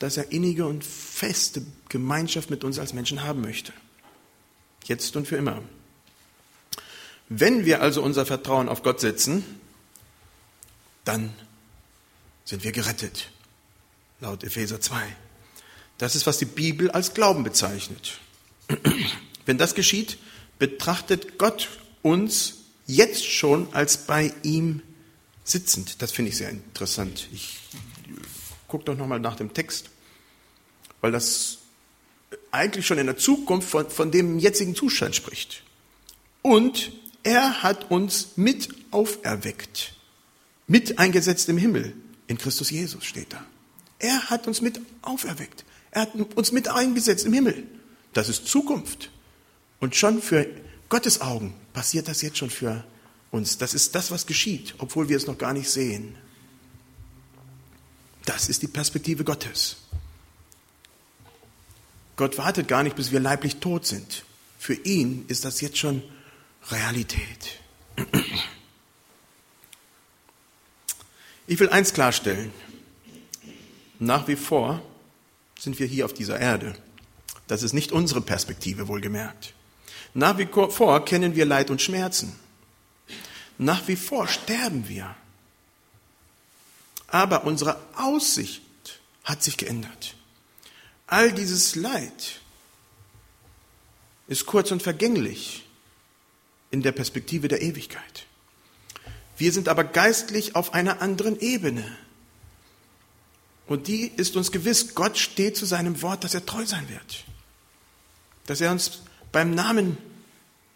dass 0.00 0.18
er 0.18 0.32
innige 0.32 0.66
und 0.66 0.84
feste 0.84 1.64
Gemeinschaft 1.88 2.50
mit 2.50 2.62
uns 2.62 2.78
als 2.78 2.92
Menschen 2.92 3.22
haben 3.22 3.40
möchte. 3.40 3.72
jetzt 4.84 5.16
und 5.16 5.26
für 5.26 5.36
immer. 5.36 5.62
Wenn 7.30 7.64
wir 7.64 7.80
also 7.80 8.02
unser 8.02 8.26
Vertrauen 8.26 8.68
auf 8.68 8.82
Gott 8.82 9.00
setzen, 9.00 9.42
dann 11.06 11.32
sind 12.44 12.64
wir 12.64 12.72
gerettet, 12.72 13.30
laut 14.20 14.44
Epheser 14.44 14.78
2. 14.78 15.16
Das 16.02 16.16
ist, 16.16 16.26
was 16.26 16.38
die 16.38 16.46
Bibel 16.46 16.90
als 16.90 17.14
Glauben 17.14 17.44
bezeichnet. 17.44 18.18
Wenn 19.46 19.56
das 19.56 19.76
geschieht, 19.76 20.18
betrachtet 20.58 21.38
Gott 21.38 21.68
uns 22.02 22.54
jetzt 22.88 23.24
schon 23.24 23.72
als 23.72 23.98
bei 23.98 24.34
ihm 24.42 24.82
sitzend. 25.44 26.02
Das 26.02 26.10
finde 26.10 26.32
ich 26.32 26.38
sehr 26.38 26.50
interessant. 26.50 27.28
Ich 27.32 27.60
gucke 28.66 28.86
doch 28.86 28.96
nochmal 28.96 29.20
nach 29.20 29.36
dem 29.36 29.54
Text, 29.54 29.90
weil 31.02 31.12
das 31.12 31.58
eigentlich 32.50 32.84
schon 32.84 32.98
in 32.98 33.06
der 33.06 33.16
Zukunft 33.16 33.68
von, 33.68 33.88
von 33.88 34.10
dem 34.10 34.40
jetzigen 34.40 34.74
Zustand 34.74 35.14
spricht. 35.14 35.62
Und 36.42 36.90
er 37.22 37.62
hat 37.62 37.92
uns 37.92 38.30
mit 38.34 38.70
auferweckt, 38.90 39.94
mit 40.66 40.98
eingesetzt 40.98 41.48
im 41.48 41.58
Himmel. 41.58 41.94
In 42.26 42.38
Christus 42.38 42.70
Jesus 42.70 43.04
steht 43.04 43.32
da. 43.32 43.46
Er 44.00 44.30
hat 44.30 44.48
uns 44.48 44.60
mit 44.60 44.80
auferweckt. 45.02 45.64
Er 45.92 46.02
hat 46.02 46.14
uns 46.14 46.52
mit 46.52 46.68
eingesetzt 46.68 47.26
im 47.26 47.34
Himmel. 47.34 47.64
Das 48.12 48.28
ist 48.28 48.46
Zukunft. 48.46 49.10
Und 49.78 49.94
schon 49.94 50.20
für 50.20 50.46
Gottes 50.88 51.20
Augen 51.20 51.54
passiert 51.72 52.08
das 52.08 52.22
jetzt 52.22 52.38
schon 52.38 52.50
für 52.50 52.84
uns. 53.30 53.58
Das 53.58 53.74
ist 53.74 53.94
das, 53.94 54.10
was 54.10 54.26
geschieht, 54.26 54.74
obwohl 54.78 55.08
wir 55.08 55.16
es 55.16 55.26
noch 55.26 55.38
gar 55.38 55.52
nicht 55.52 55.70
sehen. 55.70 56.16
Das 58.24 58.48
ist 58.48 58.62
die 58.62 58.68
Perspektive 58.68 59.22
Gottes. 59.24 59.76
Gott 62.16 62.38
wartet 62.38 62.68
gar 62.68 62.82
nicht, 62.82 62.96
bis 62.96 63.12
wir 63.12 63.20
leiblich 63.20 63.56
tot 63.56 63.86
sind. 63.86 64.24
Für 64.58 64.74
ihn 64.74 65.24
ist 65.28 65.44
das 65.44 65.60
jetzt 65.60 65.78
schon 65.78 66.02
Realität. 66.70 67.60
Ich 71.46 71.58
will 71.58 71.68
eins 71.70 71.92
klarstellen. 71.92 72.52
Nach 73.98 74.28
wie 74.28 74.36
vor 74.36 74.82
sind 75.62 75.78
wir 75.78 75.86
hier 75.86 76.04
auf 76.04 76.12
dieser 76.12 76.40
Erde. 76.40 76.74
Das 77.46 77.62
ist 77.62 77.72
nicht 77.72 77.92
unsere 77.92 78.20
Perspektive, 78.20 78.88
wohlgemerkt. 78.88 79.54
Nach 80.12 80.36
wie 80.36 80.46
vor 80.46 81.04
kennen 81.04 81.36
wir 81.36 81.46
Leid 81.46 81.70
und 81.70 81.80
Schmerzen. 81.80 82.36
Nach 83.58 83.86
wie 83.86 83.94
vor 83.94 84.26
sterben 84.26 84.88
wir. 84.88 85.14
Aber 87.06 87.44
unsere 87.44 87.78
Aussicht 87.94 88.62
hat 89.22 89.44
sich 89.44 89.56
geändert. 89.56 90.16
All 91.06 91.30
dieses 91.30 91.76
Leid 91.76 92.40
ist 94.26 94.46
kurz 94.46 94.72
und 94.72 94.82
vergänglich 94.82 95.64
in 96.72 96.82
der 96.82 96.92
Perspektive 96.92 97.46
der 97.46 97.62
Ewigkeit. 97.62 98.26
Wir 99.36 99.52
sind 99.52 99.68
aber 99.68 99.84
geistlich 99.84 100.56
auf 100.56 100.74
einer 100.74 101.00
anderen 101.02 101.38
Ebene. 101.38 101.84
Und 103.66 103.86
die 103.86 104.12
ist 104.16 104.36
uns 104.36 104.52
gewiss, 104.52 104.94
Gott 104.94 105.18
steht 105.18 105.56
zu 105.56 105.66
seinem 105.66 106.02
Wort, 106.02 106.24
dass 106.24 106.34
er 106.34 106.44
treu 106.44 106.66
sein 106.66 106.88
wird. 106.88 107.24
Dass 108.46 108.60
er 108.60 108.70
uns 108.72 109.02
beim 109.30 109.54
Namen 109.54 109.96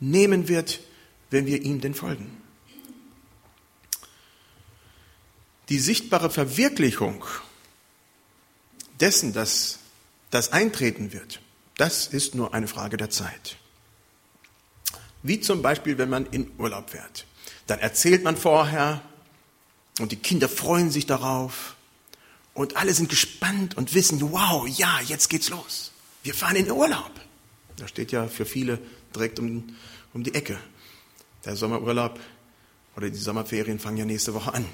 nehmen 0.00 0.48
wird, 0.48 0.80
wenn 1.30 1.46
wir 1.46 1.62
ihm 1.62 1.80
denn 1.80 1.94
folgen. 1.94 2.40
Die 5.68 5.78
sichtbare 5.78 6.30
Verwirklichung 6.30 7.24
dessen, 9.00 9.32
dass 9.32 9.80
das 10.30 10.52
eintreten 10.52 11.12
wird, 11.12 11.40
das 11.76 12.06
ist 12.06 12.34
nur 12.34 12.54
eine 12.54 12.68
Frage 12.68 12.96
der 12.96 13.10
Zeit. 13.10 13.56
Wie 15.22 15.40
zum 15.40 15.60
Beispiel, 15.60 15.98
wenn 15.98 16.08
man 16.08 16.26
in 16.26 16.50
Urlaub 16.58 16.90
fährt. 16.90 17.26
Dann 17.66 17.80
erzählt 17.80 18.22
man 18.22 18.36
vorher 18.36 19.02
und 19.98 20.12
die 20.12 20.16
Kinder 20.16 20.48
freuen 20.48 20.90
sich 20.90 21.06
darauf 21.06 21.75
und 22.56 22.78
alle 22.78 22.94
sind 22.94 23.10
gespannt 23.10 23.76
und 23.76 23.92
wissen, 23.92 24.32
wow, 24.32 24.66
ja, 24.66 25.00
jetzt 25.06 25.28
geht's 25.28 25.50
los. 25.50 25.92
Wir 26.22 26.32
fahren 26.32 26.56
in 26.56 26.64
den 26.64 26.72
Urlaub. 26.72 27.10
Da 27.76 27.86
steht 27.86 28.12
ja 28.12 28.28
für 28.28 28.46
viele 28.46 28.78
direkt 29.14 29.38
um, 29.38 29.76
um 30.14 30.22
die 30.24 30.34
Ecke. 30.34 30.58
Der 31.44 31.54
Sommerurlaub 31.54 32.18
oder 32.96 33.10
die 33.10 33.18
Sommerferien 33.18 33.78
fangen 33.78 33.98
ja 33.98 34.04
nächste 34.06 34.32
Woche 34.32 34.54
an. 34.54 34.64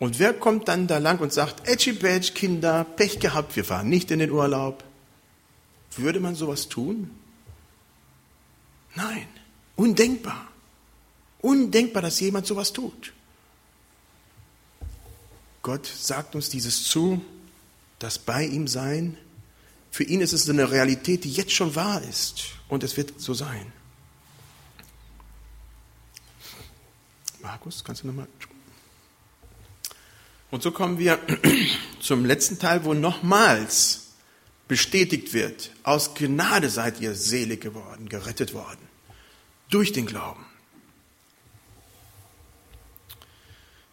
Und 0.00 0.18
wer 0.18 0.34
kommt 0.34 0.66
dann 0.66 0.88
da 0.88 0.98
lang 0.98 1.20
und 1.20 1.32
sagt, 1.32 1.68
Edgy 1.68 1.92
Badge, 1.92 2.32
Kinder, 2.34 2.82
Pech 2.82 3.20
gehabt, 3.20 3.54
wir 3.54 3.64
fahren 3.64 3.88
nicht 3.88 4.10
in 4.10 4.18
den 4.18 4.32
Urlaub? 4.32 4.82
Würde 5.96 6.18
man 6.18 6.34
sowas 6.34 6.68
tun? 6.68 7.12
Nein, 8.96 9.28
undenkbar. 9.76 10.48
Undenkbar, 11.40 12.02
dass 12.02 12.18
jemand 12.18 12.48
sowas 12.48 12.72
tut. 12.72 13.12
Gott 15.66 15.84
sagt 15.84 16.36
uns 16.36 16.48
dieses 16.48 16.84
zu, 16.84 17.20
das 17.98 18.20
bei 18.20 18.44
ihm 18.44 18.68
sein. 18.68 19.18
Für 19.90 20.04
ihn 20.04 20.20
ist 20.20 20.32
es 20.32 20.48
eine 20.48 20.70
Realität, 20.70 21.24
die 21.24 21.32
jetzt 21.32 21.50
schon 21.50 21.74
wahr 21.74 22.00
ist. 22.02 22.50
Und 22.68 22.84
es 22.84 22.96
wird 22.96 23.20
so 23.20 23.34
sein. 23.34 23.72
Markus, 27.42 27.82
kannst 27.82 28.04
du 28.04 28.06
nochmal. 28.06 28.28
Und 30.52 30.62
so 30.62 30.70
kommen 30.70 31.00
wir 31.00 31.18
zum 32.00 32.24
letzten 32.24 32.60
Teil, 32.60 32.84
wo 32.84 32.94
nochmals 32.94 34.10
bestätigt 34.68 35.32
wird, 35.32 35.72
aus 35.82 36.14
Gnade 36.14 36.70
seid 36.70 37.00
ihr 37.00 37.16
selig 37.16 37.60
geworden, 37.60 38.08
gerettet 38.08 38.54
worden, 38.54 38.86
durch 39.70 39.90
den 39.90 40.06
Glauben. 40.06 40.46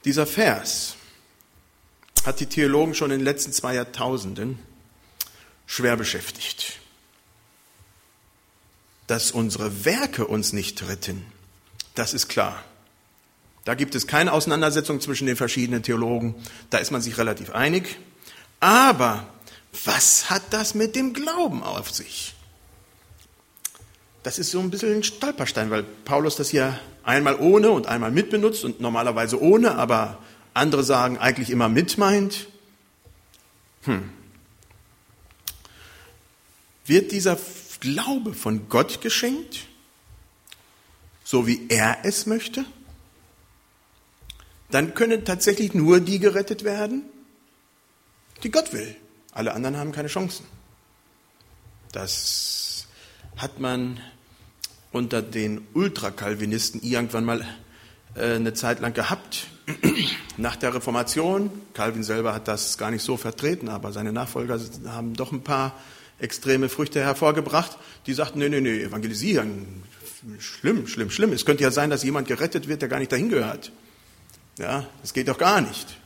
Dieser 0.05 0.27
Vers 0.27 0.97
hat 2.23 2.39
die 2.39 2.45
Theologen 2.45 2.95
schon 2.95 3.11
in 3.11 3.19
den 3.19 3.25
letzten 3.25 3.51
zwei 3.51 3.75
Jahrtausenden 3.75 4.59
schwer 5.65 5.97
beschäftigt. 5.97 6.79
Dass 9.07 9.31
unsere 9.31 9.85
Werke 9.85 10.27
uns 10.27 10.53
nicht 10.53 10.87
retten, 10.87 11.25
das 11.95 12.13
ist 12.13 12.29
klar. 12.29 12.63
Da 13.65 13.75
gibt 13.75 13.95
es 13.95 14.07
keine 14.07 14.33
Auseinandersetzung 14.33 14.99
zwischen 14.99 15.25
den 15.25 15.37
verschiedenen 15.37 15.83
Theologen. 15.83 16.35
Da 16.69 16.79
ist 16.79 16.91
man 16.91 17.01
sich 17.01 17.17
relativ 17.17 17.51
einig. 17.51 17.97
Aber 18.59 19.27
was 19.85 20.29
hat 20.29 20.41
das 20.51 20.75
mit 20.75 20.95
dem 20.95 21.13
Glauben 21.13 21.63
auf 21.63 21.89
sich? 21.91 22.35
Das 24.23 24.39
ist 24.39 24.51
so 24.51 24.59
ein 24.59 24.69
bisschen 24.69 24.93
ein 24.93 25.03
Stolperstein, 25.03 25.69
weil 25.69 25.83
Paulus 25.83 26.35
das 26.35 26.49
hier 26.49 26.79
einmal 27.03 27.35
ohne 27.35 27.71
und 27.71 27.87
einmal 27.87 28.11
mit 28.11 28.29
benutzt 28.29 28.63
und 28.63 28.79
normalerweise 28.79 29.41
ohne, 29.41 29.75
aber 29.75 30.17
andere 30.53 30.83
sagen 30.83 31.17
eigentlich 31.17 31.49
immer 31.49 31.69
mit 31.69 31.97
meint. 31.97 32.47
Hm. 33.83 34.09
Wird 36.85 37.11
dieser 37.11 37.37
Glaube 37.79 38.33
von 38.33 38.69
Gott 38.69 39.01
geschenkt, 39.01 39.67
so 41.23 41.47
wie 41.47 41.67
er 41.69 41.99
es 42.03 42.25
möchte? 42.25 42.65
dann 44.73 44.95
können 44.95 45.23
tatsächlich 45.23 45.75
nur 45.75 45.99
die 45.99 46.17
gerettet 46.17 46.63
werden, 46.63 47.03
die 48.41 48.49
Gott 48.49 48.73
will. 48.73 48.95
Alle 49.31 49.53
anderen 49.53 49.77
haben 49.77 49.91
keine 49.91 50.07
Chancen. 50.07 50.45
Das 51.91 52.87
hat 53.37 53.59
man 53.59 53.99
unter 54.91 55.21
den 55.21 55.67
Ultrakalvinisten 55.75 56.81
irgendwann 56.81 57.23
mal 57.23 57.47
äh, 58.15 58.33
eine 58.33 58.55
Zeit 58.55 58.79
lang 58.79 58.93
gehabt. 58.93 59.45
Nach 60.37 60.55
der 60.55 60.73
Reformation, 60.73 61.49
Calvin 61.73 62.03
selber 62.03 62.33
hat 62.33 62.47
das 62.47 62.77
gar 62.77 62.91
nicht 62.91 63.03
so 63.03 63.17
vertreten, 63.17 63.69
aber 63.69 63.91
seine 63.91 64.11
Nachfolger 64.11 64.59
haben 64.87 65.13
doch 65.13 65.31
ein 65.31 65.43
paar 65.43 65.73
extreme 66.19 66.69
Früchte 66.69 67.01
hervorgebracht, 67.01 67.77
die 68.05 68.13
sagten, 68.13 68.39
nee, 68.39 68.49
nee, 68.49 68.61
nee, 68.61 68.81
evangelisieren, 68.81 69.83
schlimm, 70.39 70.87
schlimm, 70.87 71.09
schlimm. 71.09 71.33
Es 71.33 71.45
könnte 71.45 71.63
ja 71.63 71.71
sein, 71.71 71.89
dass 71.89 72.03
jemand 72.03 72.27
gerettet 72.27 72.67
wird, 72.67 72.81
der 72.81 72.89
gar 72.89 72.99
nicht 72.99 73.11
dahin 73.11 73.29
gehört. 73.29 73.71
Ja, 74.57 74.87
das 75.01 75.13
geht 75.13 75.27
doch 75.27 75.37
gar 75.37 75.61
nicht. 75.61 75.97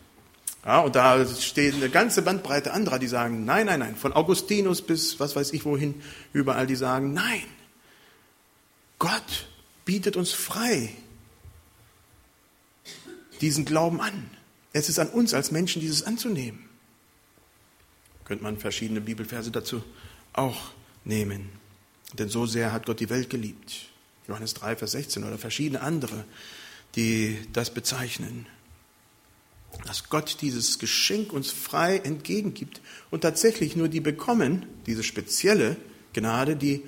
Ja, 0.66 0.80
und 0.80 0.96
da 0.96 1.26
steht 1.26 1.76
eine 1.76 1.90
ganze 1.90 2.22
Bandbreite 2.22 2.74
anderer, 2.74 3.00
die 3.00 3.08
sagen, 3.08 3.46
nein, 3.46 3.68
nein, 3.68 3.80
nein, 3.80 3.96
von 3.96 4.14
Augustinus 4.14 4.82
bis 4.82 5.20
was 5.20 5.36
weiß 5.36 5.54
ich 5.54 5.66
wohin, 5.66 6.02
überall, 6.34 6.68
die 6.68 6.76
sagen, 6.76 7.14
nein, 7.14 7.44
Gott 9.00 9.48
bietet 9.86 10.18
uns 10.18 10.34
frei 10.34 10.90
diesen 13.42 13.66
Glauben 13.66 14.02
an. 14.02 14.30
Es 14.74 14.90
ist 14.90 15.00
an 15.00 15.10
uns 15.10 15.34
als 15.34 15.52
Menschen, 15.52 15.82
dieses 15.82 16.04
anzunehmen. 16.04 16.68
Könnte 18.26 18.44
man 18.44 18.58
verschiedene 18.58 19.02
Bibelverse 19.02 19.52
dazu 19.52 19.84
auch 20.34 20.72
nehmen. 21.04 21.50
Denn 22.14 22.30
so 22.30 22.46
sehr 22.46 22.72
hat 22.72 22.86
Gott 22.86 23.00
die 23.00 23.10
Welt 23.10 23.30
geliebt. 23.30 23.88
Johannes 24.28 24.54
3, 24.56 24.76
Vers 24.76 24.92
16 24.92 25.24
oder 25.24 25.38
verschiedene 25.38 25.82
andere 25.82 26.26
die 26.98 27.38
das 27.54 27.74
bezeichnen. 27.74 28.48
Dass 29.86 30.10
Gott 30.10 30.38
dieses 30.42 30.80
Geschenk 30.80 31.32
uns 31.32 31.52
frei 31.52 31.98
entgegengibt 31.98 32.82
und 33.12 33.22
tatsächlich 33.22 33.76
nur 33.76 33.88
die 33.88 34.00
bekommen, 34.00 34.66
diese 34.86 35.04
spezielle 35.04 35.78
Gnade, 36.14 36.56
die 36.56 36.84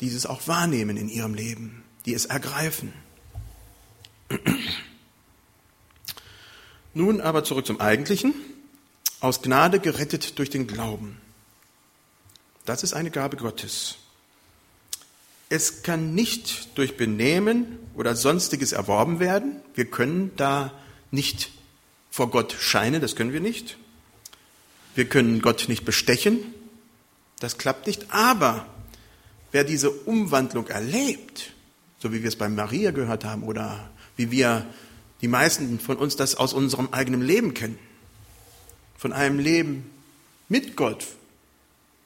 dieses 0.00 0.26
auch 0.26 0.46
wahrnehmen 0.46 0.96
in 0.96 1.08
ihrem 1.08 1.34
Leben, 1.34 1.82
die 2.06 2.14
es 2.14 2.26
ergreifen. 2.26 2.92
Nun 6.98 7.20
aber 7.20 7.44
zurück 7.44 7.64
zum 7.64 7.80
Eigentlichen. 7.80 8.34
Aus 9.20 9.40
Gnade 9.40 9.78
gerettet 9.78 10.36
durch 10.36 10.50
den 10.50 10.66
Glauben. 10.66 11.16
Das 12.64 12.82
ist 12.82 12.92
eine 12.92 13.12
Gabe 13.12 13.36
Gottes. 13.36 13.98
Es 15.48 15.84
kann 15.84 16.16
nicht 16.16 16.76
durch 16.76 16.96
Benehmen 16.96 17.78
oder 17.94 18.16
sonstiges 18.16 18.72
erworben 18.72 19.20
werden. 19.20 19.60
Wir 19.76 19.84
können 19.84 20.32
da 20.34 20.72
nicht 21.12 21.52
vor 22.10 22.30
Gott 22.30 22.56
scheinen, 22.58 23.00
das 23.00 23.14
können 23.14 23.32
wir 23.32 23.40
nicht. 23.40 23.78
Wir 24.96 25.08
können 25.08 25.40
Gott 25.40 25.66
nicht 25.68 25.84
bestechen, 25.84 26.52
das 27.38 27.58
klappt 27.58 27.86
nicht. 27.86 28.12
Aber 28.12 28.66
wer 29.52 29.62
diese 29.62 29.92
Umwandlung 29.92 30.66
erlebt, 30.66 31.52
so 32.00 32.12
wie 32.12 32.22
wir 32.22 32.28
es 32.28 32.34
bei 32.34 32.48
Maria 32.48 32.90
gehört 32.90 33.24
haben 33.24 33.44
oder 33.44 33.88
wie 34.16 34.32
wir 34.32 34.66
die 35.20 35.28
meisten 35.28 35.80
von 35.80 35.96
uns 35.96 36.16
das 36.16 36.34
aus 36.34 36.52
unserem 36.52 36.88
eigenen 36.92 37.22
Leben 37.22 37.54
kennen, 37.54 37.78
von 38.96 39.12
einem 39.12 39.38
Leben 39.38 39.90
mit 40.48 40.76
Gott, 40.76 41.06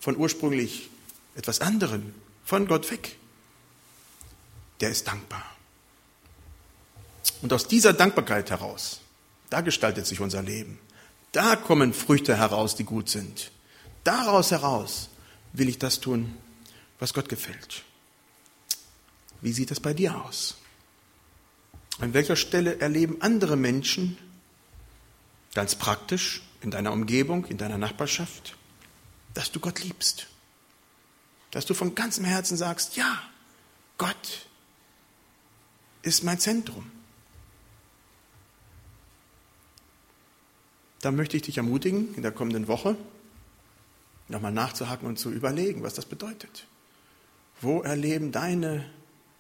von 0.01 0.16
ursprünglich 0.16 0.90
etwas 1.35 1.61
anderem, 1.61 2.14
von 2.44 2.66
Gott 2.66 2.90
weg, 2.90 3.16
der 4.81 4.90
ist 4.90 5.07
dankbar. 5.07 5.44
Und 7.40 7.53
aus 7.53 7.66
dieser 7.66 7.92
Dankbarkeit 7.92 8.51
heraus, 8.51 9.01
da 9.51 9.61
gestaltet 9.61 10.07
sich 10.07 10.20
unser 10.20 10.42
Leben. 10.42 10.79
Da 11.33 11.57
kommen 11.57 11.92
Früchte 11.94 12.37
heraus, 12.37 12.77
die 12.77 12.85
gut 12.85 13.09
sind. 13.09 13.51
Daraus 14.05 14.51
heraus 14.51 15.09
will 15.53 15.68
ich 15.68 15.79
das 15.79 16.01
tun, 16.01 16.35
was 16.98 17.14
Gott 17.14 17.29
gefällt. 17.29 17.83
Wie 19.40 19.53
sieht 19.53 19.70
das 19.70 19.81
bei 19.81 19.94
dir 19.94 20.22
aus? 20.25 20.57
An 22.03 22.15
welcher 22.15 22.35
Stelle 22.35 22.81
erleben 22.81 23.19
andere 23.23 23.55
Menschen 23.55 24.19
ganz 25.55 25.77
praktisch 25.77 26.43
in 26.61 26.73
deiner 26.73 26.93
Umgebung, 26.93 27.45
in 27.45 27.59
deiner 27.59 27.79
Nachbarschaft, 27.79 28.57
dass 29.35 29.53
du 29.53 29.61
Gott 29.61 29.85
liebst? 29.85 30.27
Dass 31.53 31.65
du 31.65 31.75
von 31.75 31.95
ganzem 31.95 32.25
Herzen 32.25 32.57
sagst, 32.57 32.97
ja, 32.97 33.23
Gott 33.99 34.49
ist 36.03 36.25
mein 36.25 36.41
Zentrum. 36.41 36.91
Da 41.03 41.12
möchte 41.12 41.37
ich 41.37 41.45
dich 41.45 41.57
ermutigen, 41.57 42.17
in 42.17 42.23
der 42.23 42.33
kommenden 42.33 42.67
Woche 42.67 42.97
nochmal 44.27 44.51
nachzuhaken 44.51 45.07
und 45.07 45.21
zu 45.21 45.31
überlegen, 45.31 45.85
was 45.85 45.95
das 45.95 46.07
bedeutet. 46.07 46.67
Wo 47.61 47.81
erleben 47.81 48.33
deine 48.33 48.91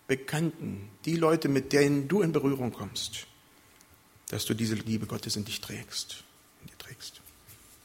Bekannten, 0.06 0.90
die 1.04 1.16
Leute, 1.16 1.48
mit 1.48 1.72
denen 1.72 2.08
du 2.08 2.22
in 2.22 2.32
Berührung 2.32 2.72
kommst, 2.72 3.26
dass 4.28 4.44
du 4.44 4.54
diese 4.54 4.74
Liebe 4.74 5.06
Gottes 5.06 5.36
in 5.36 5.44
dich 5.44 5.60
trägst, 5.60 6.24
in 6.60 6.66
dir 6.68 6.78
trägst? 6.78 7.21